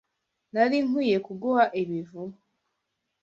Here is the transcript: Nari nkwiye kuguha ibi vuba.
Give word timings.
Nari 0.53 0.77
nkwiye 0.87 1.17
kuguha 1.27 1.63
ibi 1.81 1.97
vuba. 2.09 2.35